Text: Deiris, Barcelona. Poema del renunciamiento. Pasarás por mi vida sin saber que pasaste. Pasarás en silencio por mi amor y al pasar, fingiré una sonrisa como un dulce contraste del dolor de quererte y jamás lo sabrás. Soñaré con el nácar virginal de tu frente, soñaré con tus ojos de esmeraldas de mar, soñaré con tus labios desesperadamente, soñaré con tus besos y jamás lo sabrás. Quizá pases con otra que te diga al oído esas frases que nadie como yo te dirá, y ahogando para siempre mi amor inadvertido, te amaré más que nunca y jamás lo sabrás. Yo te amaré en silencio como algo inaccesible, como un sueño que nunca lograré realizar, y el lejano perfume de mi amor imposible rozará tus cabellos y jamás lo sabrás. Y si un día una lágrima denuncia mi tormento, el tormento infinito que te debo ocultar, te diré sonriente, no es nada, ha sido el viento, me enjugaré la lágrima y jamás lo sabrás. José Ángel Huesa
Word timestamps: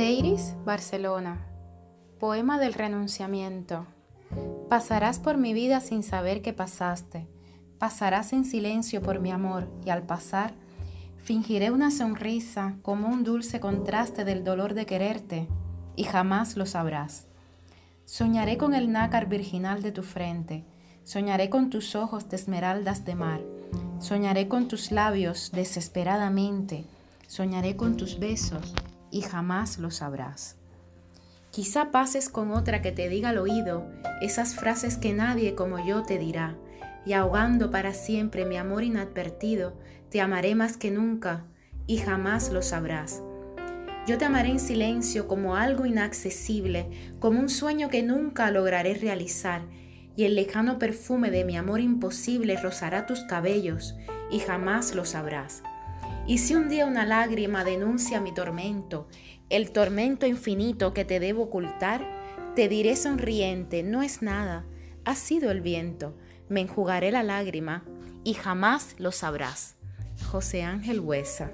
Deiris, 0.00 0.54
Barcelona. 0.64 1.46
Poema 2.18 2.58
del 2.58 2.72
renunciamiento. 2.72 3.84
Pasarás 4.70 5.18
por 5.18 5.36
mi 5.36 5.52
vida 5.52 5.82
sin 5.82 6.02
saber 6.02 6.40
que 6.40 6.54
pasaste. 6.54 7.28
Pasarás 7.78 8.32
en 8.32 8.46
silencio 8.46 9.02
por 9.02 9.20
mi 9.20 9.30
amor 9.30 9.68
y 9.84 9.90
al 9.90 10.04
pasar, 10.04 10.54
fingiré 11.18 11.70
una 11.70 11.90
sonrisa 11.90 12.76
como 12.80 13.08
un 13.08 13.24
dulce 13.24 13.60
contraste 13.60 14.24
del 14.24 14.42
dolor 14.42 14.72
de 14.72 14.86
quererte 14.86 15.48
y 15.96 16.04
jamás 16.04 16.56
lo 16.56 16.64
sabrás. 16.64 17.26
Soñaré 18.06 18.56
con 18.56 18.72
el 18.72 18.90
nácar 18.90 19.28
virginal 19.28 19.82
de 19.82 19.92
tu 19.92 20.02
frente, 20.02 20.64
soñaré 21.04 21.50
con 21.50 21.68
tus 21.68 21.94
ojos 21.94 22.30
de 22.30 22.36
esmeraldas 22.36 23.04
de 23.04 23.16
mar, 23.16 23.42
soñaré 23.98 24.48
con 24.48 24.66
tus 24.66 24.92
labios 24.92 25.50
desesperadamente, 25.52 26.86
soñaré 27.26 27.76
con 27.76 27.98
tus 27.98 28.18
besos 28.18 28.72
y 29.10 29.22
jamás 29.22 29.78
lo 29.78 29.90
sabrás. 29.90 30.56
Quizá 31.50 31.90
pases 31.90 32.28
con 32.28 32.52
otra 32.52 32.80
que 32.80 32.92
te 32.92 33.08
diga 33.08 33.30
al 33.30 33.38
oído 33.38 33.90
esas 34.20 34.54
frases 34.54 34.96
que 34.96 35.12
nadie 35.12 35.54
como 35.54 35.84
yo 35.84 36.02
te 36.04 36.18
dirá, 36.18 36.56
y 37.04 37.14
ahogando 37.14 37.70
para 37.70 37.92
siempre 37.92 38.44
mi 38.44 38.56
amor 38.56 38.84
inadvertido, 38.84 39.74
te 40.10 40.20
amaré 40.20 40.54
más 40.54 40.76
que 40.76 40.90
nunca 40.90 41.44
y 41.86 41.98
jamás 41.98 42.52
lo 42.52 42.62
sabrás. 42.62 43.22
Yo 44.06 44.16
te 44.16 44.24
amaré 44.24 44.50
en 44.50 44.60
silencio 44.60 45.26
como 45.28 45.56
algo 45.56 45.86
inaccesible, 45.86 46.88
como 47.18 47.40
un 47.40 47.48
sueño 47.48 47.88
que 47.88 48.02
nunca 48.02 48.50
lograré 48.50 48.94
realizar, 48.94 49.62
y 50.16 50.24
el 50.24 50.34
lejano 50.34 50.78
perfume 50.78 51.30
de 51.30 51.44
mi 51.44 51.56
amor 51.56 51.80
imposible 51.80 52.56
rozará 52.56 53.06
tus 53.06 53.20
cabellos 53.24 53.96
y 54.30 54.40
jamás 54.40 54.94
lo 54.94 55.04
sabrás. 55.04 55.62
Y 56.26 56.38
si 56.38 56.54
un 56.54 56.68
día 56.68 56.86
una 56.86 57.04
lágrima 57.04 57.64
denuncia 57.64 58.20
mi 58.20 58.32
tormento, 58.32 59.08
el 59.48 59.72
tormento 59.72 60.26
infinito 60.26 60.94
que 60.94 61.04
te 61.04 61.18
debo 61.18 61.44
ocultar, 61.44 62.06
te 62.54 62.68
diré 62.68 62.96
sonriente, 62.96 63.82
no 63.82 64.02
es 64.02 64.22
nada, 64.22 64.64
ha 65.04 65.14
sido 65.14 65.50
el 65.50 65.60
viento, 65.60 66.16
me 66.48 66.60
enjugaré 66.60 67.10
la 67.10 67.22
lágrima 67.22 67.84
y 68.22 68.34
jamás 68.34 68.94
lo 68.98 69.12
sabrás. 69.12 69.76
José 70.30 70.62
Ángel 70.62 71.00
Huesa 71.00 71.52